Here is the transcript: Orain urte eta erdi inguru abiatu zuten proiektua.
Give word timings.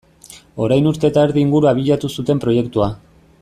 Orain 0.67 0.87
urte 0.91 1.11
eta 1.11 1.27
erdi 1.29 1.43
inguru 1.47 1.69
abiatu 1.73 2.13
zuten 2.19 2.43
proiektua. 2.47 2.93